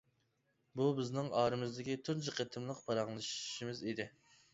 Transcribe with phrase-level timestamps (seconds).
[0.79, 4.09] بۇ بىزنىڭ ئارىمىزدىكى تۇنجى قېتىملىق پاراڭلىشىشىمىز ئىدى.